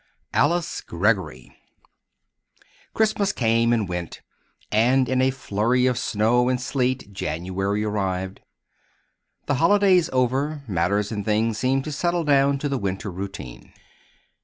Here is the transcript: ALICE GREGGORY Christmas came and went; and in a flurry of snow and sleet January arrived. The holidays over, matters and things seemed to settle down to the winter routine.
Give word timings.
ALICE 0.33 0.81
GREGGORY 0.87 1.55
Christmas 2.95 3.31
came 3.31 3.71
and 3.71 3.87
went; 3.87 4.21
and 4.71 5.07
in 5.07 5.21
a 5.21 5.29
flurry 5.29 5.85
of 5.85 5.95
snow 5.95 6.49
and 6.49 6.59
sleet 6.59 7.13
January 7.13 7.83
arrived. 7.83 8.39
The 9.45 9.53
holidays 9.61 10.09
over, 10.11 10.63
matters 10.67 11.11
and 11.11 11.23
things 11.23 11.59
seemed 11.59 11.83
to 11.83 11.91
settle 11.91 12.23
down 12.23 12.57
to 12.57 12.67
the 12.67 12.79
winter 12.79 13.11
routine. 13.11 13.73